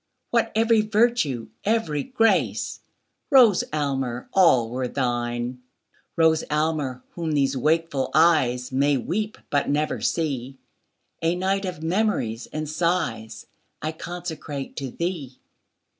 [0.31, 2.79] What every virtue, every grace!
[3.29, 5.61] Rose Aylmer, all were thine.
[6.17, 10.57] Rose Aylmer, whom these wakeful eyes 5 May weep, but never see,
[11.21, 13.45] A night of memories and sighs
[13.79, 15.37] I consecrate to thee.